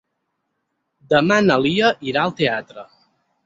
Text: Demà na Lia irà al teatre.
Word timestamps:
Demà 1.15 1.39
na 1.49 1.59
Lia 1.67 1.93
irà 2.13 2.25
al 2.27 2.37
teatre. 2.43 2.91